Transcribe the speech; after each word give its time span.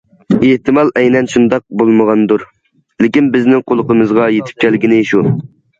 ئېھتىمال، 0.45 0.89
ئەينەن 1.01 1.29
شۇنداق 1.33 1.65
بولمىغاندۇر، 1.83 2.47
لېكىن 3.07 3.31
بىزنىڭ 3.37 3.65
قۇلىقىمىزغا 3.69 4.31
پېتىپ 4.35 4.63
كەلگىنى 4.67 5.03
شۇ. 5.15 5.29